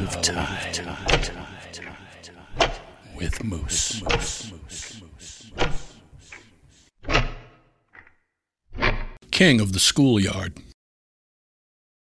Of 0.00 0.22
Time 0.22 0.96
with 3.14 3.44
Moose. 3.44 4.02
King 9.30 9.60
of 9.60 9.74
the 9.74 9.78
Schoolyard. 9.78 10.56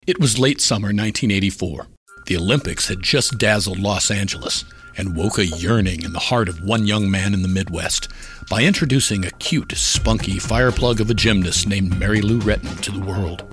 It 0.07 0.19
was 0.19 0.39
late 0.39 0.61
summer 0.61 0.87
1984. 0.87 1.87
The 2.25 2.37
Olympics 2.37 2.87
had 2.87 3.03
just 3.03 3.37
dazzled 3.37 3.77
Los 3.77 4.09
Angeles 4.09 4.65
and 4.97 5.15
woke 5.15 5.37
a 5.37 5.45
yearning 5.45 6.01
in 6.01 6.13
the 6.13 6.19
heart 6.19 6.49
of 6.49 6.63
one 6.63 6.87
young 6.87 7.11
man 7.11 7.35
in 7.35 7.43
the 7.43 7.47
Midwest 7.47 8.07
by 8.49 8.63
introducing 8.63 9.25
a 9.25 9.31
cute, 9.31 9.73
spunky 9.73 10.37
fireplug 10.37 10.99
of 10.99 11.11
a 11.11 11.13
gymnast 11.13 11.67
named 11.67 11.99
Mary 11.99 12.21
Lou 12.21 12.39
Retton 12.39 12.81
to 12.81 12.91
the 12.91 13.05
world. 13.05 13.45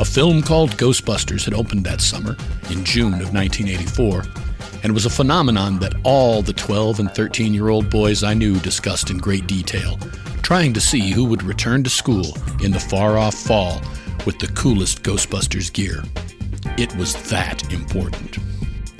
A 0.00 0.04
film 0.04 0.40
called 0.40 0.78
Ghostbusters 0.78 1.44
had 1.44 1.52
opened 1.52 1.84
that 1.84 2.00
summer, 2.00 2.34
in 2.70 2.86
June 2.86 3.20
of 3.20 3.34
1984, 3.34 4.24
and 4.82 4.94
was 4.94 5.04
a 5.04 5.10
phenomenon 5.10 5.78
that 5.80 5.92
all 6.04 6.40
the 6.40 6.54
12 6.54 7.00
and 7.00 7.10
13 7.10 7.52
year 7.52 7.68
old 7.68 7.90
boys 7.90 8.22
I 8.22 8.32
knew 8.32 8.58
discussed 8.60 9.10
in 9.10 9.18
great 9.18 9.46
detail, 9.46 9.98
trying 10.40 10.72
to 10.72 10.80
see 10.80 11.10
who 11.10 11.26
would 11.26 11.42
return 11.42 11.84
to 11.84 11.90
school 11.90 12.34
in 12.64 12.70
the 12.70 12.80
far 12.80 13.18
off 13.18 13.34
fall 13.34 13.82
with 14.24 14.38
the 14.38 14.46
coolest 14.54 15.02
Ghostbusters 15.02 15.70
gear. 15.70 16.02
It 16.78 16.96
was 16.96 17.14
that 17.28 17.70
important. 17.70 18.38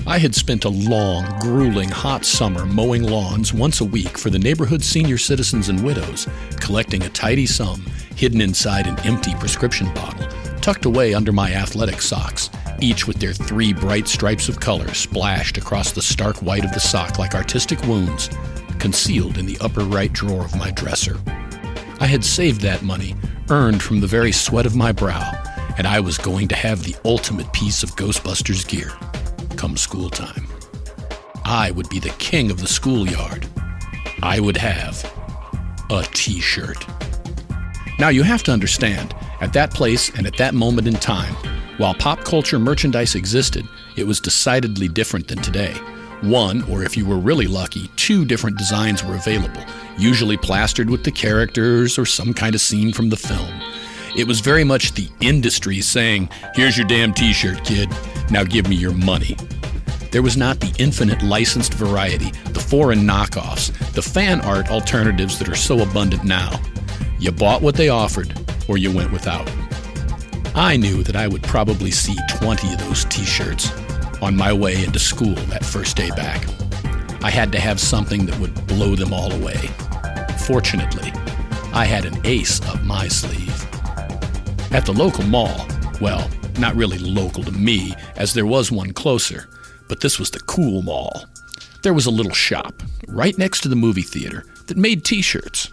I 0.05 0.19
had 0.19 0.35
spent 0.35 0.65
a 0.65 0.69
long, 0.69 1.25
grueling, 1.39 1.89
hot 1.89 2.25
summer 2.25 2.67
mowing 2.67 3.01
lawns 3.01 3.55
once 3.55 3.81
a 3.81 3.85
week 3.85 4.19
for 4.19 4.29
the 4.29 4.37
neighborhood 4.37 4.83
senior 4.83 5.17
citizens 5.17 5.67
and 5.67 5.83
widows, 5.83 6.27
collecting 6.59 7.01
a 7.01 7.09
tidy 7.09 7.47
sum 7.47 7.83
hidden 8.15 8.41
inside 8.41 8.85
an 8.85 8.99
empty 8.99 9.33
prescription 9.35 9.91
bottle, 9.95 10.27
tucked 10.61 10.85
away 10.85 11.13
under 11.13 11.31
my 11.31 11.51
athletic 11.53 12.01
socks, 12.01 12.49
each 12.79 13.07
with 13.07 13.17
their 13.17 13.33
three 13.33 13.73
bright 13.73 14.07
stripes 14.07 14.47
of 14.47 14.59
color 14.59 14.93
splashed 14.93 15.57
across 15.57 15.91
the 15.91 16.01
stark 16.01 16.37
white 16.37 16.63
of 16.63 16.71
the 16.71 16.79
sock 16.79 17.17
like 17.17 17.33
artistic 17.33 17.81
wounds, 17.87 18.29
concealed 18.79 19.37
in 19.37 19.45
the 19.45 19.57
upper 19.59 19.81
right 19.81 20.13
drawer 20.13 20.45
of 20.45 20.55
my 20.55 20.71
dresser. 20.71 21.17
I 21.99 22.05
had 22.05 22.23
saved 22.23 22.61
that 22.61 22.83
money, 22.83 23.15
earned 23.49 23.81
from 23.81 23.99
the 23.99 24.07
very 24.07 24.31
sweat 24.31 24.65
of 24.65 24.75
my 24.75 24.91
brow, 24.91 25.31
and 25.77 25.87
I 25.87 25.99
was 25.99 26.17
going 26.17 26.47
to 26.49 26.55
have 26.55 26.83
the 26.83 26.95
ultimate 27.05 27.51
piece 27.53 27.83
of 27.83 27.95
Ghostbusters 27.95 28.67
gear 28.67 28.91
come 29.57 29.77
school 29.77 30.09
time. 30.09 30.47
I 31.43 31.71
would 31.71 31.89
be 31.89 31.99
the 31.99 32.15
king 32.17 32.49
of 32.51 32.59
the 32.59 32.67
schoolyard. 32.67 33.47
I 34.23 34.39
would 34.39 34.57
have 34.57 35.03
a 35.89 36.03
t 36.13 36.39
shirt. 36.39 36.85
Now, 37.99 38.09
you 38.09 38.23
have 38.23 38.41
to 38.43 38.51
understand, 38.51 39.13
at 39.41 39.53
that 39.53 39.73
place 39.73 40.09
and 40.15 40.25
at 40.25 40.37
that 40.37 40.53
moment 40.53 40.87
in 40.87 40.93
time, 40.93 41.35
while 41.77 41.93
pop 41.93 42.23
culture 42.23 42.59
merchandise 42.59 43.15
existed, 43.15 43.67
it 43.95 44.05
was 44.05 44.19
decidedly 44.19 44.87
different 44.87 45.27
than 45.27 45.39
today. 45.39 45.73
One, 46.21 46.61
or 46.69 46.83
if 46.83 46.95
you 46.95 47.05
were 47.05 47.17
really 47.17 47.47
lucky, 47.47 47.89
two 47.95 48.23
different 48.23 48.57
designs 48.57 49.03
were 49.03 49.15
available, 49.15 49.63
usually 49.97 50.37
plastered 50.37 50.89
with 50.89 51.03
the 51.03 51.11
characters 51.11 51.97
or 51.97 52.05
some 52.05 52.33
kind 52.33 52.53
of 52.53 52.61
scene 52.61 52.93
from 52.93 53.09
the 53.09 53.17
film. 53.17 53.49
It 54.15 54.27
was 54.27 54.39
very 54.41 54.63
much 54.63 54.93
the 54.93 55.09
industry 55.21 55.81
saying, 55.81 56.29
Here's 56.53 56.77
your 56.77 56.85
damn 56.85 57.13
t 57.13 57.33
shirt, 57.33 57.63
kid. 57.63 57.89
Now 58.29 58.43
give 58.43 58.67
me 58.69 58.75
your 58.75 58.93
money. 58.93 59.35
There 60.11 60.21
was 60.21 60.37
not 60.37 60.59
the 60.59 60.73
infinite 60.77 61.23
licensed 61.23 61.73
variety, 61.73 62.31
the 62.49 62.59
foreign 62.59 62.99
knockoffs, 62.99 63.71
the 63.93 64.01
fan 64.01 64.41
art 64.41 64.69
alternatives 64.69 65.39
that 65.39 65.49
are 65.49 65.55
so 65.55 65.81
abundant 65.81 66.25
now. 66.25 66.59
You 67.17 67.31
bought 67.31 67.61
what 67.61 67.75
they 67.75 67.89
offered, 67.89 68.33
or 68.71 68.77
you 68.77 68.89
went 68.89 69.11
without. 69.11 69.51
I 70.55 70.77
knew 70.77 71.03
that 71.03 71.17
I 71.17 71.27
would 71.27 71.43
probably 71.43 71.91
see 71.91 72.15
20 72.37 72.73
of 72.73 72.79
those 72.79 73.03
t 73.05 73.25
shirts 73.25 73.69
on 74.21 74.33
my 74.37 74.53
way 74.53 74.81
into 74.85 74.97
school 74.97 75.35
that 75.35 75.65
first 75.65 75.97
day 75.97 76.09
back. 76.11 76.45
I 77.21 77.29
had 77.29 77.51
to 77.51 77.59
have 77.59 77.81
something 77.81 78.25
that 78.27 78.39
would 78.39 78.67
blow 78.67 78.95
them 78.95 79.11
all 79.11 79.29
away. 79.33 79.69
Fortunately, 80.47 81.11
I 81.73 81.83
had 81.83 82.05
an 82.05 82.25
ace 82.25 82.61
up 82.61 82.81
my 82.83 83.09
sleeve. 83.09 83.49
At 84.71 84.85
the 84.85 84.93
local 84.93 85.25
mall, 85.25 85.67
well, 85.99 86.29
not 86.57 86.75
really 86.75 86.97
local 86.97 87.43
to 87.43 87.51
me, 87.51 87.93
as 88.15 88.33
there 88.33 88.45
was 88.45 88.71
one 88.71 88.93
closer, 88.93 89.49
but 89.89 89.99
this 89.99 90.17
was 90.17 90.31
the 90.31 90.39
cool 90.39 90.81
mall. 90.81 91.25
There 91.83 91.93
was 91.93 92.05
a 92.05 92.11
little 92.11 92.31
shop 92.31 92.81
right 93.09 93.37
next 93.37 93.61
to 93.61 93.67
the 93.67 93.75
movie 93.75 94.01
theater 94.01 94.45
that 94.67 94.77
made 94.77 95.03
t 95.03 95.21
shirts. 95.21 95.71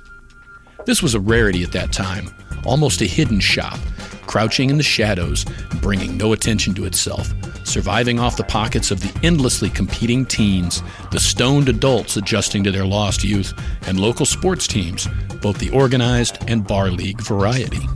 This 0.84 1.02
was 1.02 1.14
a 1.14 1.20
rarity 1.20 1.62
at 1.62 1.72
that 1.72 1.92
time, 1.92 2.30
almost 2.64 3.02
a 3.02 3.06
hidden 3.06 3.40
shop, 3.40 3.78
crouching 4.26 4.70
in 4.70 4.76
the 4.76 4.82
shadows, 4.82 5.44
bringing 5.82 6.16
no 6.16 6.32
attention 6.32 6.74
to 6.74 6.84
itself, 6.84 7.32
surviving 7.64 8.18
off 8.18 8.36
the 8.36 8.44
pockets 8.44 8.90
of 8.90 9.00
the 9.00 9.26
endlessly 9.26 9.68
competing 9.70 10.24
teens, 10.24 10.82
the 11.10 11.20
stoned 11.20 11.68
adults 11.68 12.16
adjusting 12.16 12.64
to 12.64 12.70
their 12.70 12.86
lost 12.86 13.22
youth, 13.24 13.52
and 13.86 14.00
local 14.00 14.24
sports 14.24 14.66
teams, 14.66 15.08
both 15.42 15.58
the 15.58 15.70
organized 15.70 16.38
and 16.48 16.66
bar 16.66 16.90
league 16.90 17.20
variety. 17.20 17.86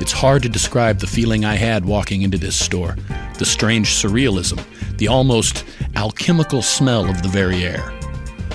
It's 0.00 0.12
hard 0.12 0.42
to 0.42 0.48
describe 0.48 0.98
the 0.98 1.06
feeling 1.06 1.44
I 1.44 1.54
had 1.54 1.84
walking 1.84 2.22
into 2.22 2.38
this 2.38 2.56
store 2.56 2.96
the 3.38 3.44
strange 3.44 3.90
surrealism, 3.90 4.62
the 4.98 5.08
almost 5.08 5.64
alchemical 5.96 6.62
smell 6.62 7.10
of 7.10 7.20
the 7.22 7.28
very 7.28 7.64
air. 7.64 7.92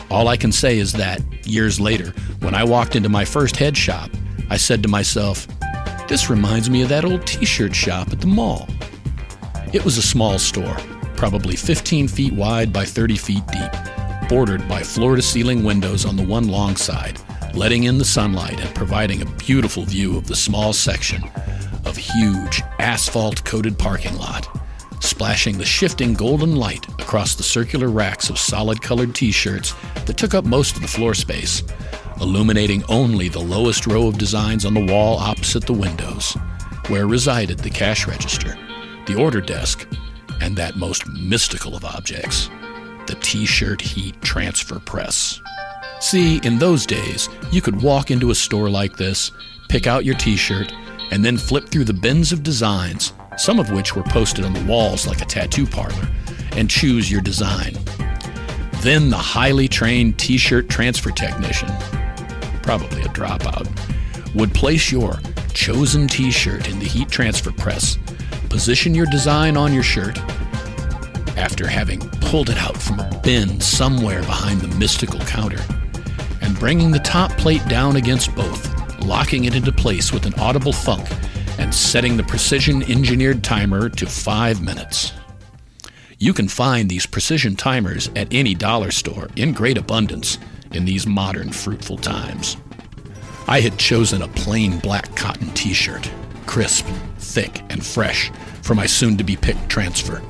All 0.09 0.29
I 0.29 0.37
can 0.37 0.53
say 0.53 0.79
is 0.79 0.93
that, 0.93 1.21
years 1.45 1.81
later, 1.81 2.13
when 2.41 2.55
I 2.55 2.63
walked 2.63 2.95
into 2.95 3.09
my 3.09 3.25
first 3.25 3.57
head 3.57 3.75
shop, 3.75 4.09
I 4.49 4.57
said 4.57 4.81
to 4.83 4.89
myself, 4.89 5.47
This 6.07 6.29
reminds 6.29 6.69
me 6.69 6.81
of 6.81 6.89
that 6.89 7.05
old 7.05 7.25
t 7.27 7.45
shirt 7.45 7.75
shop 7.75 8.11
at 8.11 8.21
the 8.21 8.27
mall. 8.27 8.67
It 9.73 9.85
was 9.85 9.97
a 9.97 10.01
small 10.01 10.39
store, 10.39 10.77
probably 11.15 11.55
15 11.55 12.07
feet 12.07 12.33
wide 12.33 12.73
by 12.73 12.85
30 12.85 13.17
feet 13.17 13.43
deep, 13.47 14.29
bordered 14.29 14.67
by 14.67 14.81
floor 14.81 15.15
to 15.15 15.21
ceiling 15.21 15.63
windows 15.63 16.05
on 16.05 16.15
the 16.15 16.25
one 16.25 16.47
long 16.47 16.75
side, 16.75 17.19
letting 17.53 17.83
in 17.83 17.97
the 17.97 18.05
sunlight 18.05 18.59
and 18.59 18.73
providing 18.73 19.21
a 19.21 19.31
beautiful 19.37 19.83
view 19.83 20.17
of 20.17 20.27
the 20.27 20.35
small 20.35 20.73
section 20.73 21.23
of 21.85 21.97
huge 21.97 22.61
asphalt 22.79 23.43
coated 23.43 23.77
parking 23.77 24.17
lot, 24.17 24.47
splashing 25.01 25.57
the 25.57 25.65
shifting 25.65 26.13
golden 26.13 26.55
light 26.55 26.87
across 27.01 27.35
the 27.35 27.43
circular 27.43 27.89
racks 27.89 28.29
of 28.29 28.39
solid 28.39 28.81
colored 28.81 29.13
t 29.13 29.31
shirts 29.31 29.73
that 30.05 30.17
took 30.17 30.33
up 30.33 30.45
most 30.45 30.75
of 30.75 30.81
the 30.81 30.87
floor 30.87 31.13
space, 31.13 31.63
illuminating 32.21 32.83
only 32.89 33.29
the 33.29 33.39
lowest 33.39 33.87
row 33.87 34.07
of 34.07 34.17
designs 34.17 34.65
on 34.65 34.73
the 34.73 34.85
wall 34.85 35.17
opposite 35.17 35.65
the 35.65 35.73
windows, 35.73 36.33
where 36.87 37.07
resided 37.07 37.59
the 37.59 37.69
cash 37.69 38.07
register, 38.07 38.55
the 39.05 39.15
order 39.15 39.41
desk, 39.41 39.87
and 40.41 40.55
that 40.55 40.75
most 40.75 41.07
mystical 41.09 41.75
of 41.75 41.85
objects, 41.85 42.49
the 43.07 43.17
t 43.21 43.45
shirt 43.45 43.81
heat 43.81 44.19
transfer 44.21 44.79
press. 44.79 45.39
See, 45.99 46.39
in 46.43 46.59
those 46.59 46.85
days, 46.85 47.27
you 47.51 47.61
could 47.61 47.81
walk 47.81 48.11
into 48.11 48.31
a 48.31 48.35
store 48.35 48.69
like 48.69 48.95
this, 48.95 49.31
pick 49.67 49.87
out 49.87 50.05
your 50.05 50.15
t 50.15 50.35
shirt, 50.35 50.71
and 51.11 51.25
then 51.25 51.37
flip 51.37 51.69
through 51.69 51.85
the 51.85 51.93
bins 51.93 52.31
of 52.31 52.43
designs, 52.43 53.13
some 53.37 53.59
of 53.59 53.71
which 53.71 53.95
were 53.95 54.03
posted 54.03 54.45
on 54.45 54.53
the 54.53 54.65
walls 54.65 55.07
like 55.07 55.21
a 55.21 55.25
tattoo 55.25 55.65
parlor, 55.65 56.07
and 56.53 56.69
choose 56.69 57.11
your 57.11 57.21
design. 57.21 57.73
Then 58.81 59.09
the 59.09 59.17
highly 59.17 59.67
trained 59.67 60.17
t 60.17 60.37
shirt 60.37 60.69
transfer 60.69 61.11
technician, 61.11 61.69
probably 62.69 63.01
a 63.01 63.05
dropout, 63.05 63.67
would 64.35 64.53
place 64.53 64.91
your 64.91 65.19
chosen 65.55 66.07
t 66.07 66.29
shirt 66.29 66.69
in 66.69 66.77
the 66.77 66.85
heat 66.85 67.09
transfer 67.09 67.51
press, 67.51 67.97
position 68.47 68.93
your 68.93 69.07
design 69.07 69.57
on 69.57 69.73
your 69.73 69.81
shirt, 69.81 70.19
after 71.35 71.65
having 71.65 71.99
pulled 72.21 72.47
it 72.47 72.57
out 72.57 72.77
from 72.77 72.99
a 72.99 73.21
bin 73.23 73.59
somewhere 73.59 74.21
behind 74.21 74.61
the 74.61 74.67
mystical 74.77 75.19
counter 75.21 75.59
and 76.41 76.59
bringing 76.59 76.91
the 76.91 76.99
top 76.99 77.31
plate 77.39 77.67
down 77.67 77.95
against 77.95 78.35
both, 78.35 78.69
locking 79.03 79.45
it 79.45 79.55
into 79.55 79.71
place 79.71 80.13
with 80.13 80.27
an 80.27 80.33
audible 80.35 80.71
thunk, 80.71 81.09
and 81.57 81.73
setting 81.73 82.17
the 82.17 82.23
precision 82.23 82.83
engineered 82.83 83.43
timer 83.43 83.89
to 83.89 84.05
five 84.05 84.61
minutes. 84.61 85.11
You 86.19 86.33
can 86.33 86.47
find 86.47 86.87
these 86.87 87.07
precision 87.07 87.55
timers 87.55 88.11
at 88.15 88.31
any 88.31 88.53
dollar 88.53 88.91
store 88.91 89.27
in 89.35 89.53
great 89.53 89.79
abundance 89.79 90.37
in 90.73 90.85
these 90.85 91.07
modern 91.07 91.51
fruitful 91.51 91.97
times. 91.97 92.57
I 93.49 93.61
had 93.61 93.79
chosen 93.79 94.21
a 94.21 94.27
plain 94.27 94.77
black 94.77 95.15
cotton 95.15 95.49
t 95.55 95.73
shirt, 95.73 96.07
crisp, 96.45 96.85
thick, 97.17 97.63
and 97.71 97.83
fresh, 97.83 98.31
for 98.61 98.75
my 98.75 98.85
soon 98.85 99.17
to 99.17 99.23
be 99.23 99.35
picked 99.35 99.67
transfer. 99.67 100.21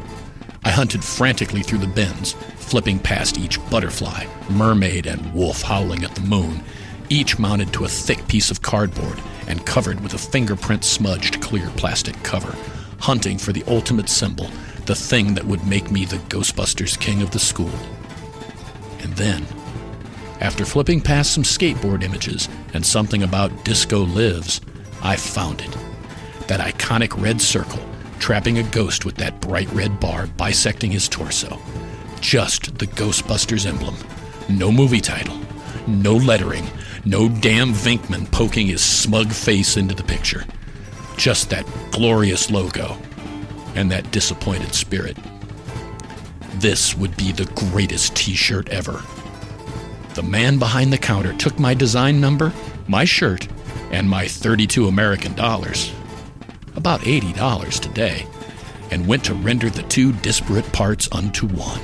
I 0.63 0.69
hunted 0.69 1.04
frantically 1.04 1.62
through 1.62 1.80
the 1.80 1.88
bins, 1.88 2.31
flipping 2.60 2.98
past 2.98 3.38
each 3.38 3.60
butterfly, 3.69 4.25
mermaid, 4.50 5.06
and 5.06 5.33
wolf 5.33 5.63
howling 5.63 6.06
at 6.06 6.16
the 6.16 6.21
moon, 6.21 6.63
each 7.10 7.38
mounted 7.38 7.74
to 7.74 7.83
a 7.83 7.89
thick 7.89 8.25
piece 8.30 8.51
of 8.51 8.62
cardboard 8.62 9.19
and 9.48 9.65
covered 9.65 10.00
with 10.00 10.13
a 10.13 10.18
fingerprint 10.18 10.86
smudged 10.86 11.42
clear 11.42 11.69
plastic 11.75 12.15
cover, 12.24 12.56
hunting 13.00 13.38
for 13.38 13.51
the 13.51 13.65
ultimate 13.68 14.07
symbol, 14.07 14.50
the 14.86 14.95
thing 14.95 15.33
that 15.33 15.44
would 15.44 15.68
make 15.68 15.92
me 15.92 16.06
the 16.06 16.24
Ghostbusters 16.30 16.98
king 16.98 17.22
of 17.22 17.31
the 17.31 17.39
school. 17.39 17.80
And 19.00 19.13
then, 19.18 19.45
after 20.39 20.65
flipping 20.65 21.01
past 21.01 21.33
some 21.33 21.44
skateboard 21.44 22.03
images 22.03 22.47
and 22.74 22.86
something 22.86 23.24
about 23.24 23.65
Disco 23.65 24.06
Lives, 24.06 24.62
I 25.01 25.15
found 25.15 25.62
it. 25.62 25.77
That 26.47 26.59
iconic 26.59 27.21
red 27.21 27.41
circle 27.41 27.83
trapping 28.19 28.57
a 28.57 28.63
ghost 28.63 29.06
with 29.06 29.15
that 29.15 29.39
bright 29.41 29.71
red 29.71 30.00
bar 30.00 30.27
bisecting 30.27 30.91
his 30.91 31.07
torso. 31.07 31.59
Just 32.21 32.77
the 32.77 32.88
Ghostbusters 32.88 33.65
emblem. 33.65 33.95
No 34.50 34.71
movie 34.71 35.01
title, 35.01 35.38
no 35.88 36.15
lettering, 36.15 36.65
no 37.06 37.30
damn 37.30 37.71
Venkman 37.74 38.30
poking 38.31 38.68
his 38.68 38.81
smug 38.81 39.31
face 39.31 39.77
into 39.77 39.95
the 39.95 40.03
picture. 40.03 40.44
Just 41.18 41.50
that 41.50 41.65
glorious 41.91 42.50
logo 42.50 42.97
and 43.75 43.91
that 43.91 44.12
disappointed 44.12 44.74
spirit. 44.74 45.18
This 46.56 46.95
would 46.95 47.15
be 47.15 47.31
the 47.31 47.45
greatest 47.71 48.15
t 48.15 48.33
shirt 48.33 48.68
ever. 48.69 49.01
The 50.19 50.27
man 50.27 50.60
behind 50.60 50.92
the 50.92 50.98
counter 50.98 51.31
took 51.31 51.57
my 51.60 51.74
design 51.74 52.19
number, 52.19 52.51
my 52.89 53.06
shirt, 53.06 53.48
and 53.89 54.10
my 54.10 54.27
32 54.27 54.89
American 54.89 55.33
dollars, 55.33 55.94
about 56.75 57.00
$80 57.00 57.80
today, 57.80 58.27
and 58.92 59.07
went 59.07 59.24
to 59.24 59.33
render 59.33 59.69
the 59.69 59.83
two 59.83 60.12
disparate 60.12 60.69
parts 60.74 61.07
unto 61.13 61.48
one. 61.48 61.80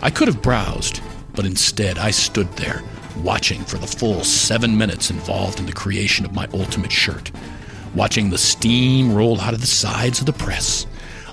I 0.00 0.08
could 0.08 0.26
have 0.26 0.40
browsed, 0.40 1.02
but 1.34 1.44
instead 1.44 1.98
I 1.98 2.12
stood 2.12 2.50
there, 2.56 2.82
watching 3.18 3.62
for 3.62 3.76
the 3.76 3.86
full 3.86 4.24
seven 4.24 4.78
minutes 4.78 5.10
involved 5.10 5.60
in 5.60 5.66
the 5.66 5.72
creation 5.72 6.24
of 6.24 6.32
my 6.32 6.48
ultimate 6.54 6.92
shirt, 6.92 7.30
watching 7.94 8.30
the 8.30 8.38
steam 8.38 9.14
roll 9.14 9.38
out 9.38 9.52
of 9.52 9.60
the 9.60 9.66
sides 9.66 10.20
of 10.20 10.24
the 10.24 10.32
press, 10.32 10.86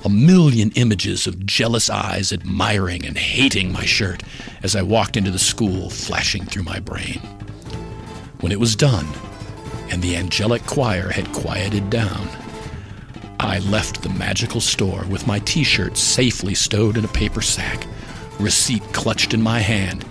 a 0.05 0.09
million 0.09 0.71
images 0.75 1.27
of 1.27 1.45
jealous 1.45 1.89
eyes 1.89 2.31
admiring 2.31 3.05
and 3.05 3.17
hating 3.17 3.71
my 3.71 3.85
shirt 3.85 4.23
as 4.63 4.75
I 4.75 4.81
walked 4.81 5.17
into 5.17 5.31
the 5.31 5.39
school 5.39 5.89
flashing 5.89 6.45
through 6.45 6.63
my 6.63 6.79
brain. 6.79 7.19
When 8.39 8.51
it 8.51 8.59
was 8.59 8.75
done, 8.75 9.07
and 9.89 10.01
the 10.01 10.15
angelic 10.15 10.65
choir 10.65 11.09
had 11.09 11.33
quieted 11.33 11.89
down, 11.89 12.27
I 13.39 13.59
left 13.59 14.01
the 14.01 14.09
magical 14.09 14.61
store 14.61 15.05
with 15.09 15.27
my 15.27 15.39
t 15.39 15.63
shirt 15.63 15.97
safely 15.97 16.55
stowed 16.55 16.97
in 16.97 17.05
a 17.05 17.09
paper 17.09 17.41
sack, 17.41 17.85
receipt 18.39 18.83
clutched 18.93 19.33
in 19.33 19.41
my 19.41 19.59
hand, 19.59 20.05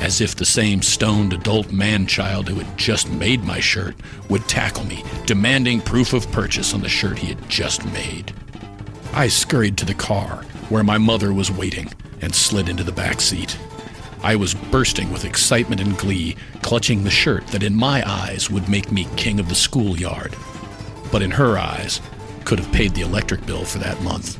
as 0.00 0.20
if 0.20 0.36
the 0.36 0.44
same 0.44 0.82
stoned 0.82 1.32
adult 1.32 1.72
man 1.72 2.06
child 2.06 2.48
who 2.48 2.54
had 2.56 2.78
just 2.78 3.10
made 3.10 3.44
my 3.44 3.60
shirt 3.60 3.96
would 4.28 4.46
tackle 4.48 4.84
me, 4.84 5.04
demanding 5.26 5.80
proof 5.80 6.12
of 6.12 6.30
purchase 6.30 6.72
on 6.72 6.80
the 6.80 6.88
shirt 6.88 7.18
he 7.18 7.28
had 7.28 7.48
just 7.48 7.84
made. 7.86 8.32
I 9.18 9.26
scurried 9.26 9.76
to 9.78 9.84
the 9.84 9.94
car, 9.94 10.44
where 10.68 10.84
my 10.84 10.96
mother 10.96 11.32
was 11.32 11.50
waiting, 11.50 11.92
and 12.20 12.32
slid 12.32 12.68
into 12.68 12.84
the 12.84 12.92
back 12.92 13.20
seat. 13.20 13.58
I 14.22 14.36
was 14.36 14.54
bursting 14.54 15.10
with 15.10 15.24
excitement 15.24 15.80
and 15.80 15.98
glee, 15.98 16.36
clutching 16.62 17.02
the 17.02 17.10
shirt 17.10 17.44
that 17.48 17.64
in 17.64 17.74
my 17.74 18.08
eyes 18.08 18.48
would 18.48 18.68
make 18.68 18.92
me 18.92 19.08
king 19.16 19.40
of 19.40 19.48
the 19.48 19.56
schoolyard, 19.56 20.36
but 21.10 21.20
in 21.20 21.32
her 21.32 21.58
eyes 21.58 22.00
could 22.44 22.60
have 22.60 22.70
paid 22.70 22.94
the 22.94 23.00
electric 23.00 23.44
bill 23.44 23.64
for 23.64 23.78
that 23.78 24.00
month. 24.02 24.38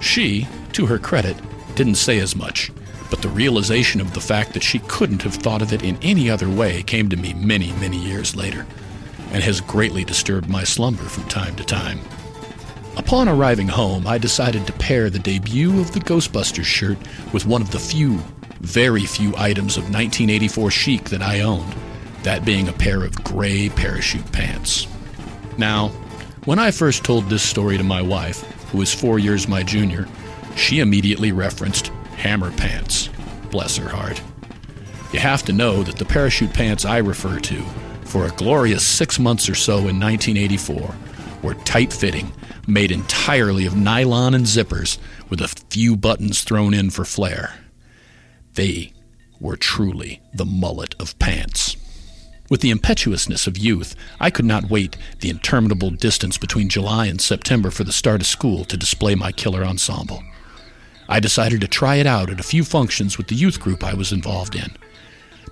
She, 0.00 0.46
to 0.74 0.86
her 0.86 1.00
credit, 1.00 1.36
didn't 1.74 1.96
say 1.96 2.20
as 2.20 2.36
much, 2.36 2.70
but 3.10 3.20
the 3.20 3.30
realization 3.30 4.00
of 4.00 4.14
the 4.14 4.20
fact 4.20 4.52
that 4.52 4.62
she 4.62 4.78
couldn't 4.78 5.22
have 5.22 5.34
thought 5.34 5.60
of 5.60 5.72
it 5.72 5.82
in 5.82 5.98
any 6.02 6.30
other 6.30 6.48
way 6.48 6.84
came 6.84 7.08
to 7.08 7.16
me 7.16 7.34
many, 7.34 7.72
many 7.80 7.98
years 7.98 8.36
later, 8.36 8.64
and 9.32 9.42
has 9.42 9.60
greatly 9.60 10.04
disturbed 10.04 10.48
my 10.48 10.62
slumber 10.62 11.02
from 11.02 11.24
time 11.24 11.56
to 11.56 11.64
time. 11.64 11.98
Upon 12.96 13.28
arriving 13.28 13.68
home, 13.68 14.06
I 14.06 14.18
decided 14.18 14.66
to 14.66 14.72
pair 14.74 15.08
the 15.08 15.18
debut 15.18 15.80
of 15.80 15.92
the 15.92 16.00
Ghostbusters 16.00 16.64
shirt 16.64 16.98
with 17.32 17.46
one 17.46 17.62
of 17.62 17.70
the 17.70 17.78
few 17.78 18.20
very 18.62 19.04
few 19.04 19.34
items 19.36 19.76
of 19.76 19.84
1984 19.84 20.70
chic 20.70 21.04
that 21.10 21.22
I 21.22 21.40
owned, 21.40 21.74
that 22.22 22.44
being 22.44 22.68
a 22.68 22.72
pair 22.72 23.02
of 23.02 23.24
gray 23.24 23.68
parachute 23.68 24.30
pants. 24.30 24.86
Now, 25.58 25.88
when 26.44 26.58
I 26.58 26.70
first 26.70 27.04
told 27.04 27.28
this 27.28 27.42
story 27.42 27.76
to 27.76 27.84
my 27.84 28.00
wife, 28.00 28.42
who 28.70 28.80
is 28.80 28.94
four 28.94 29.18
years 29.18 29.48
my 29.48 29.62
junior, 29.62 30.06
she 30.54 30.78
immediately 30.78 31.32
referenced 31.32 31.88
hammer 32.16 32.52
pants. 32.52 33.08
Bless 33.50 33.76
her 33.76 33.88
heart. 33.88 34.22
You 35.12 35.18
have 35.18 35.42
to 35.44 35.52
know 35.52 35.82
that 35.82 35.96
the 35.96 36.04
parachute 36.04 36.54
pants 36.54 36.84
I 36.84 36.98
refer 36.98 37.38
to, 37.40 37.62
for 38.04 38.26
a 38.26 38.30
glorious 38.30 38.86
six 38.86 39.18
months 39.18 39.48
or 39.48 39.54
so 39.54 39.74
in 39.88 39.98
1984, 39.98 40.94
were 41.42 41.54
tight 41.54 41.92
fitting, 41.92 42.32
made 42.66 42.90
entirely 42.90 43.66
of 43.66 43.76
nylon 43.76 44.34
and 44.34 44.46
zippers, 44.46 44.98
with 45.28 45.40
a 45.40 45.48
few 45.48 45.96
buttons 45.96 46.42
thrown 46.42 46.72
in 46.72 46.90
for 46.90 47.04
flair. 47.04 47.54
They 48.54 48.92
were 49.40 49.56
truly 49.56 50.20
the 50.32 50.44
mullet 50.44 50.94
of 51.00 51.18
pants. 51.18 51.76
With 52.48 52.60
the 52.60 52.70
impetuousness 52.70 53.46
of 53.46 53.56
youth, 53.56 53.96
I 54.20 54.30
could 54.30 54.44
not 54.44 54.70
wait 54.70 54.96
the 55.20 55.30
interminable 55.30 55.90
distance 55.90 56.36
between 56.36 56.68
July 56.68 57.06
and 57.06 57.20
September 57.20 57.70
for 57.70 57.82
the 57.82 57.92
start 57.92 58.20
of 58.20 58.26
school 58.26 58.64
to 58.66 58.76
display 58.76 59.14
my 59.14 59.32
killer 59.32 59.64
ensemble. 59.64 60.22
I 61.08 61.18
decided 61.18 61.60
to 61.62 61.68
try 61.68 61.96
it 61.96 62.06
out 62.06 62.30
at 62.30 62.40
a 62.40 62.44
few 62.44 62.62
functions 62.62 63.16
with 63.16 63.28
the 63.28 63.34
youth 63.34 63.58
group 63.58 63.82
I 63.82 63.94
was 63.94 64.12
involved 64.12 64.54
in. 64.54 64.76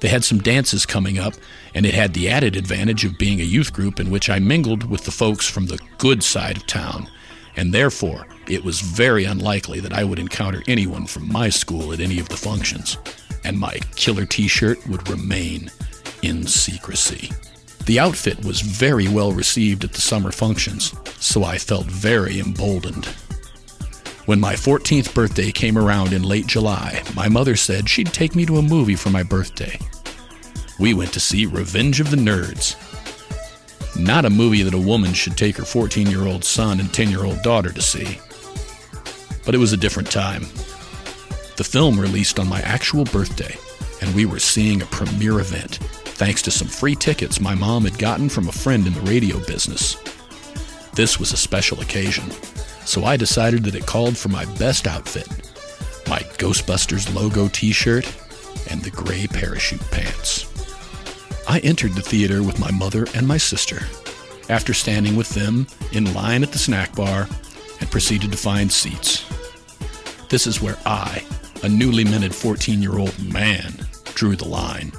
They 0.00 0.08
had 0.08 0.24
some 0.24 0.38
dances 0.38 0.86
coming 0.86 1.18
up, 1.18 1.34
and 1.74 1.86
it 1.86 1.94
had 1.94 2.14
the 2.14 2.28
added 2.28 2.56
advantage 2.56 3.04
of 3.04 3.18
being 3.18 3.40
a 3.40 3.44
youth 3.44 3.72
group 3.72 4.00
in 4.00 4.10
which 4.10 4.30
I 4.30 4.38
mingled 4.38 4.88
with 4.90 5.04
the 5.04 5.10
folks 5.10 5.48
from 5.48 5.66
the 5.66 5.78
good 5.98 6.22
side 6.22 6.56
of 6.56 6.66
town, 6.66 7.08
and 7.56 7.72
therefore 7.72 8.26
it 8.48 8.64
was 8.64 8.80
very 8.80 9.24
unlikely 9.24 9.80
that 9.80 9.92
I 9.92 10.04
would 10.04 10.18
encounter 10.18 10.62
anyone 10.66 11.06
from 11.06 11.30
my 11.30 11.50
school 11.50 11.92
at 11.92 12.00
any 12.00 12.18
of 12.18 12.28
the 12.28 12.36
functions, 12.36 12.96
and 13.44 13.58
my 13.58 13.78
killer 13.94 14.26
t 14.26 14.48
shirt 14.48 14.84
would 14.88 15.08
remain 15.08 15.70
in 16.22 16.46
secrecy. 16.46 17.30
The 17.86 17.98
outfit 17.98 18.44
was 18.44 18.60
very 18.60 19.08
well 19.08 19.32
received 19.32 19.84
at 19.84 19.92
the 19.92 20.00
summer 20.00 20.32
functions, 20.32 20.94
so 21.18 21.44
I 21.44 21.58
felt 21.58 21.86
very 21.86 22.40
emboldened. 22.40 23.08
When 24.30 24.38
my 24.38 24.54
14th 24.54 25.12
birthday 25.12 25.50
came 25.50 25.76
around 25.76 26.12
in 26.12 26.22
late 26.22 26.46
July, 26.46 27.02
my 27.16 27.28
mother 27.28 27.56
said 27.56 27.88
she'd 27.88 28.12
take 28.12 28.36
me 28.36 28.46
to 28.46 28.58
a 28.58 28.62
movie 28.62 28.94
for 28.94 29.10
my 29.10 29.24
birthday. 29.24 29.76
We 30.78 30.94
went 30.94 31.12
to 31.14 31.18
see 31.18 31.46
Revenge 31.46 31.98
of 31.98 32.12
the 32.12 32.16
Nerds, 32.16 32.76
not 34.00 34.24
a 34.24 34.30
movie 34.30 34.62
that 34.62 34.72
a 34.72 34.78
woman 34.78 35.14
should 35.14 35.36
take 35.36 35.56
her 35.56 35.64
14 35.64 36.08
year 36.08 36.28
old 36.28 36.44
son 36.44 36.78
and 36.78 36.94
10 36.94 37.10
year 37.10 37.24
old 37.24 37.42
daughter 37.42 37.72
to 37.72 37.82
see. 37.82 38.20
But 39.44 39.56
it 39.56 39.58
was 39.58 39.72
a 39.72 39.76
different 39.76 40.12
time. 40.12 40.42
The 41.56 41.68
film 41.68 41.98
released 41.98 42.38
on 42.38 42.48
my 42.48 42.60
actual 42.60 43.06
birthday, 43.06 43.56
and 44.00 44.14
we 44.14 44.26
were 44.26 44.38
seeing 44.38 44.80
a 44.80 44.86
premiere 44.86 45.40
event 45.40 45.78
thanks 46.04 46.40
to 46.42 46.52
some 46.52 46.68
free 46.68 46.94
tickets 46.94 47.40
my 47.40 47.56
mom 47.56 47.82
had 47.82 47.98
gotten 47.98 48.28
from 48.28 48.46
a 48.46 48.52
friend 48.52 48.86
in 48.86 48.94
the 48.94 49.00
radio 49.00 49.40
business. 49.46 49.96
This 50.94 51.18
was 51.18 51.32
a 51.32 51.36
special 51.36 51.80
occasion, 51.80 52.30
so 52.84 53.04
I 53.04 53.16
decided 53.16 53.64
that 53.64 53.74
it 53.74 53.86
called 53.86 54.16
for 54.16 54.28
my 54.28 54.44
best 54.56 54.86
outfit 54.86 55.28
my 56.10 56.18
Ghostbusters 56.38 57.14
logo 57.14 57.46
t 57.46 57.70
shirt 57.70 58.04
and 58.68 58.82
the 58.82 58.90
gray 58.90 59.28
parachute 59.28 59.88
pants. 59.92 60.44
I 61.48 61.60
entered 61.60 61.92
the 61.92 62.02
theater 62.02 62.42
with 62.42 62.58
my 62.58 62.72
mother 62.72 63.06
and 63.14 63.28
my 63.28 63.36
sister, 63.36 63.82
after 64.48 64.74
standing 64.74 65.14
with 65.14 65.28
them 65.30 65.68
in 65.92 66.12
line 66.12 66.42
at 66.42 66.50
the 66.50 66.58
snack 66.58 66.96
bar 66.96 67.28
and 67.78 67.90
proceeded 67.92 68.32
to 68.32 68.36
find 68.36 68.72
seats. 68.72 69.24
This 70.28 70.48
is 70.48 70.60
where 70.60 70.76
I, 70.84 71.24
a 71.62 71.68
newly 71.68 72.02
minted 72.02 72.34
14 72.34 72.82
year 72.82 72.98
old 72.98 73.16
man, 73.32 73.72
drew 74.14 74.34
the 74.34 74.48
line. 74.48 74.90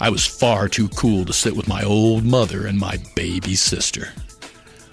I 0.00 0.10
was 0.10 0.24
far 0.24 0.68
too 0.68 0.88
cool 0.90 1.24
to 1.24 1.32
sit 1.32 1.56
with 1.56 1.66
my 1.66 1.82
old 1.82 2.24
mother 2.24 2.66
and 2.66 2.78
my 2.78 2.98
baby 3.16 3.56
sister. 3.56 4.12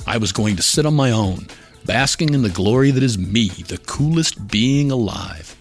I 0.07 0.17
was 0.17 0.31
going 0.31 0.55
to 0.55 0.63
sit 0.63 0.87
on 0.87 0.95
my 0.95 1.11
own, 1.11 1.45
basking 1.85 2.33
in 2.33 2.41
the 2.41 2.49
glory 2.49 2.91
that 2.91 3.03
is 3.03 3.17
me, 3.17 3.49
the 3.49 3.77
coolest 3.77 4.47
being 4.47 4.91
alive. 4.91 5.55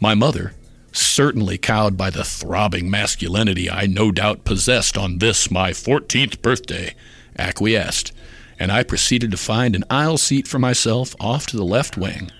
My 0.00 0.14
mother, 0.14 0.54
certainly 0.92 1.58
cowed 1.58 1.96
by 1.96 2.10
the 2.10 2.24
throbbing 2.24 2.90
masculinity 2.90 3.70
I 3.70 3.86
no 3.86 4.10
doubt 4.10 4.44
possessed 4.44 4.96
on 4.96 5.18
this, 5.18 5.50
my 5.50 5.70
14th 5.70 6.40
birthday, 6.42 6.94
acquiesced, 7.38 8.12
and 8.58 8.72
I 8.72 8.82
proceeded 8.82 9.30
to 9.30 9.36
find 9.36 9.74
an 9.74 9.84
aisle 9.90 10.18
seat 10.18 10.48
for 10.48 10.58
myself 10.58 11.14
off 11.20 11.46
to 11.48 11.56
the 11.56 11.64
left 11.64 11.96
wing, 11.96 12.30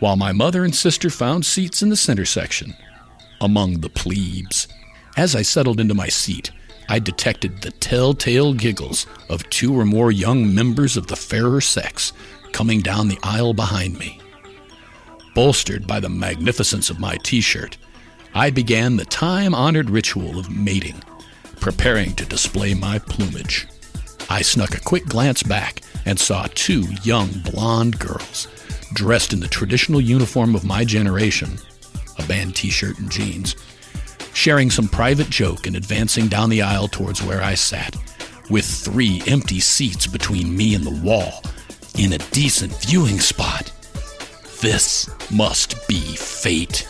while 0.00 0.16
my 0.16 0.32
mother 0.32 0.64
and 0.64 0.74
sister 0.74 1.10
found 1.10 1.46
seats 1.46 1.82
in 1.82 1.88
the 1.88 1.96
center 1.96 2.24
section, 2.24 2.74
among 3.40 3.80
the 3.80 3.90
plebes. 3.90 4.68
As 5.16 5.36
I 5.36 5.42
settled 5.42 5.78
into 5.78 5.94
my 5.94 6.08
seat, 6.08 6.50
I 6.88 6.98
detected 6.98 7.62
the 7.62 7.70
telltale 7.70 8.54
giggles 8.54 9.06
of 9.28 9.48
two 9.50 9.78
or 9.78 9.84
more 9.84 10.10
young 10.10 10.54
members 10.54 10.96
of 10.96 11.06
the 11.06 11.16
fairer 11.16 11.60
sex 11.60 12.12
coming 12.52 12.80
down 12.80 13.08
the 13.08 13.18
aisle 13.22 13.54
behind 13.54 13.98
me. 13.98 14.20
Bolstered 15.34 15.86
by 15.86 16.00
the 16.00 16.08
magnificence 16.08 16.90
of 16.90 17.00
my 17.00 17.16
t 17.22 17.40
shirt, 17.40 17.76
I 18.34 18.50
began 18.50 18.96
the 18.96 19.04
time 19.04 19.54
honored 19.54 19.90
ritual 19.90 20.38
of 20.38 20.50
mating, 20.50 21.02
preparing 21.60 22.14
to 22.14 22.24
display 22.24 22.74
my 22.74 22.98
plumage. 22.98 23.66
I 24.28 24.42
snuck 24.42 24.74
a 24.74 24.80
quick 24.80 25.06
glance 25.06 25.42
back 25.42 25.82
and 26.04 26.18
saw 26.18 26.46
two 26.54 26.84
young 27.02 27.30
blonde 27.50 27.98
girls 27.98 28.48
dressed 28.92 29.32
in 29.32 29.40
the 29.40 29.48
traditional 29.48 30.00
uniform 30.00 30.54
of 30.54 30.64
my 30.64 30.84
generation 30.84 31.58
a 32.18 32.26
band 32.26 32.54
t 32.54 32.68
shirt 32.68 32.98
and 32.98 33.10
jeans 33.10 33.56
sharing 34.34 34.70
some 34.70 34.88
private 34.88 35.28
joke 35.30 35.66
and 35.66 35.76
advancing 35.76 36.28
down 36.28 36.50
the 36.50 36.62
aisle 36.62 36.88
towards 36.88 37.22
where 37.22 37.42
I 37.42 37.54
sat, 37.54 37.96
with 38.50 38.64
three 38.64 39.22
empty 39.26 39.60
seats 39.60 40.06
between 40.06 40.56
me 40.56 40.74
and 40.74 40.84
the 40.84 41.02
wall 41.02 41.42
in 41.98 42.12
a 42.12 42.18
decent 42.30 42.72
viewing 42.82 43.20
spot. 43.20 43.72
This 44.60 45.10
must 45.30 45.86
be 45.88 46.00
fate. 46.00 46.88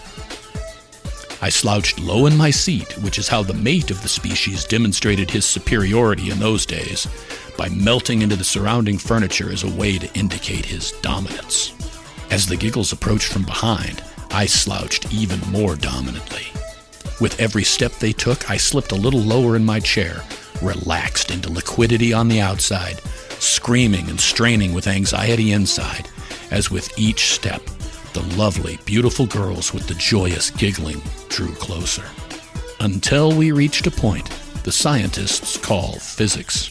I 1.41 1.49
slouched 1.49 1.99
low 1.99 2.27
in 2.27 2.37
my 2.37 2.51
seat, 2.51 2.97
which 2.99 3.19
is 3.19 3.27
how 3.27 3.43
the 3.43 3.55
mate 3.55 3.91
of 3.91 4.01
the 4.03 4.09
species 4.09 4.65
demonstrated 4.65 5.31
his 5.31 5.45
superiority 5.45 6.31
in 6.31 6.39
those 6.39 6.65
days, 6.65 7.09
by 7.59 7.69
melting 7.71 8.23
into 8.23 8.37
the 8.37 8.45
surrounding 8.45 8.97
furniture 8.97 9.51
as 9.51 9.65
a 9.65 9.75
way 9.75 9.99
to 9.99 10.13
indicate 10.19 10.65
his 10.65 10.93
dominance. 11.03 11.73
As 12.31 12.47
the 12.47 12.57
giggles 12.57 12.93
approached 12.93 13.33
from 13.33 13.43
behind, 13.43 14.05
I 14.31 14.47
slouched 14.47 15.13
even 15.13 15.41
more 15.51 15.75
dominantly. 15.75 16.47
With 17.21 17.39
every 17.41 17.65
step 17.65 17.93
they 17.93 18.13
took, 18.13 18.51
I 18.51 18.57
slipped 18.57 18.93
a 18.93 18.97
little 18.97 19.21
lower 19.21 19.57
in 19.57 19.65
my 19.65 19.81
chair, 19.81 20.23
relaxed 20.63 21.31
into 21.31 21.53
liquidity 21.53 22.13
on 22.13 22.29
the 22.29 22.41
outside, 22.41 23.01
screaming 23.43 24.09
and 24.09 24.21
straining 24.21 24.73
with 24.73 24.87
anxiety 24.87 25.53
inside, 25.53 26.09
as 26.51 26.71
with 26.71 26.97
each 26.99 27.33
step, 27.33 27.63
the 28.13 28.23
lovely, 28.37 28.79
beautiful 28.85 29.27
girls 29.27 29.73
with 29.73 29.87
the 29.89 29.95
joyous 29.95 30.51
giggling 30.51 31.01
drew 31.29 31.53
closer. 31.55 32.05
Until 32.81 33.35
we 33.35 33.53
reached 33.53 33.87
a 33.87 33.91
point 33.91 34.31
the 34.65 34.73
scientists 34.73 35.57
call 35.57 35.99
physics. 35.99 36.71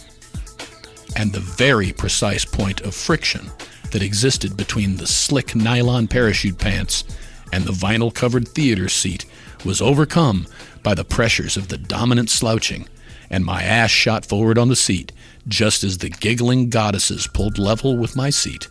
And 1.18 1.34
the 1.34 1.42
very 1.42 1.92
precise 1.92 2.46
point 2.46 2.82
of 2.82 2.96
friction 2.96 3.52
that 3.92 4.02
existed 4.02 4.56
between 4.56 4.96
the 4.96 5.08
slick 5.08 5.56
nylon 5.56 6.08
parachute 6.08 6.58
pants 6.58 7.04
and 7.52 7.66
the 7.66 7.74
vinyl 7.74 8.14
covered 8.14 8.48
theater 8.48 8.88
seat 8.88 9.26
was 9.66 9.82
overcome 9.82 10.48
by 10.84 10.94
the 10.94 11.04
pressures 11.04 11.58
of 11.58 11.68
the 11.68 11.78
dominant 11.78 12.30
slouching, 12.30 12.88
and 13.32 13.44
my 13.44 13.64
ass 13.64 13.90
shot 13.90 14.26
forward 14.26 14.60
on 14.60 14.70
the 14.70 14.76
seat 14.76 15.12
just 15.48 15.84
as 15.84 15.98
the 15.98 16.10
giggling 16.10 16.70
goddesses 16.70 17.26
pulled 17.26 17.58
level 17.58 17.98
with 17.98 18.16
my 18.16 18.30
seat, 18.30 18.68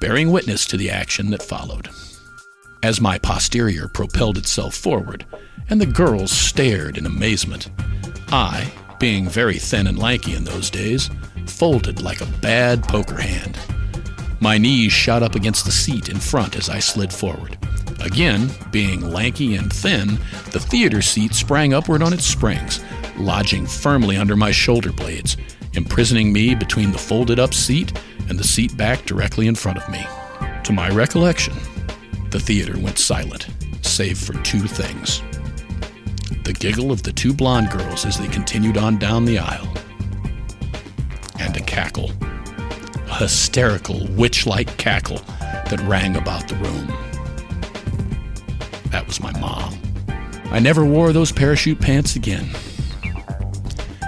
bearing 0.00 0.30
witness 0.30 0.66
to 0.66 0.76
the 0.76 0.90
action 0.90 1.30
that 1.30 1.42
followed. 1.42 1.88
As 2.82 3.00
my 3.00 3.18
posterior 3.18 3.88
propelled 3.88 4.38
itself 4.38 4.74
forward, 4.74 5.24
and 5.68 5.80
the 5.80 5.86
girls 5.86 6.30
stared 6.30 6.98
in 6.98 7.06
amazement, 7.06 7.70
I, 8.28 8.70
being 8.98 9.28
very 9.28 9.58
thin 9.58 9.86
and 9.86 9.98
lanky 9.98 10.34
in 10.34 10.44
those 10.44 10.70
days, 10.70 11.10
folded 11.46 12.02
like 12.02 12.20
a 12.20 12.32
bad 12.40 12.82
poker 12.84 13.20
hand. 13.20 13.58
My 14.40 14.58
knees 14.58 14.92
shot 14.92 15.22
up 15.22 15.34
against 15.34 15.64
the 15.64 15.72
seat 15.72 16.08
in 16.08 16.18
front 16.18 16.56
as 16.56 16.68
I 16.68 16.80
slid 16.80 17.12
forward. 17.12 17.56
Again, 18.02 18.50
being 18.70 19.00
lanky 19.00 19.54
and 19.54 19.72
thin, 19.72 20.18
the 20.50 20.60
theater 20.60 21.02
seat 21.02 21.34
sprang 21.34 21.72
upward 21.72 22.02
on 22.02 22.12
its 22.12 22.26
springs, 22.26 22.80
lodging 23.16 23.66
firmly 23.66 24.16
under 24.16 24.36
my 24.36 24.50
shoulder 24.50 24.92
blades, 24.92 25.36
imprisoning 25.74 26.32
me 26.32 26.54
between 26.54 26.90
the 26.90 26.98
folded 26.98 27.38
up 27.38 27.54
seat 27.54 27.92
and 28.28 28.38
the 28.38 28.44
seat 28.44 28.76
back 28.76 29.04
directly 29.04 29.46
in 29.46 29.54
front 29.54 29.78
of 29.78 29.88
me. 29.88 30.04
To 30.64 30.72
my 30.72 30.90
recollection, 30.90 31.54
the 32.30 32.40
theater 32.40 32.78
went 32.78 32.98
silent, 32.98 33.48
save 33.82 34.18
for 34.18 34.34
two 34.42 34.66
things 34.66 35.22
the 36.44 36.52
giggle 36.52 36.90
of 36.90 37.04
the 37.04 37.12
two 37.12 37.32
blonde 37.32 37.70
girls 37.70 38.04
as 38.04 38.18
they 38.18 38.26
continued 38.26 38.76
on 38.76 38.98
down 38.98 39.24
the 39.24 39.38
aisle, 39.38 39.72
and 41.38 41.56
a 41.56 41.60
cackle, 41.60 42.10
a 43.06 43.14
hysterical, 43.18 44.08
witch 44.08 44.44
like 44.44 44.76
cackle 44.76 45.18
that 45.38 45.80
rang 45.86 46.16
about 46.16 46.48
the 46.48 46.56
room. 46.56 47.11
That 48.92 49.06
was 49.06 49.20
my 49.20 49.32
mom. 49.40 49.76
I 50.50 50.58
never 50.58 50.84
wore 50.84 51.14
those 51.14 51.32
parachute 51.32 51.80
pants 51.80 52.14
again. 52.14 52.50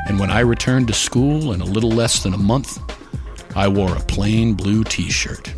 And 0.07 0.21
when 0.21 0.31
I 0.31 0.41
returned 0.41 0.89
to 0.89 0.93
school 0.93 1.55
in 1.55 1.63
a 1.63 1.65
little 1.65 1.91
less 1.91 2.23
than 2.23 2.35
a 2.35 2.39
month, 2.39 2.79
I 3.57 3.67
wore 3.67 3.97
a 3.97 4.01
plain 4.01 4.53
blue 4.53 4.85
t 4.85 5.09
shirt. 5.09 5.55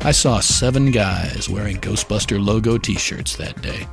I 0.00 0.12
saw 0.12 0.40
seven 0.40 0.90
guys 0.90 1.48
wearing 1.48 1.76
Ghostbuster 1.76 2.42
logo 2.42 2.78
t 2.78 2.94
shirts 2.94 3.36
that 3.36 3.60
day. 3.60 3.86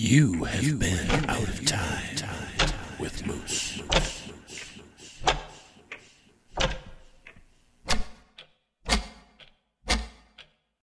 You 0.00 0.44
have 0.44 0.78
been 0.78 1.10
out 1.28 1.42
of 1.42 1.66
time 1.66 2.14
with 3.00 3.26
Moose. 3.26 3.82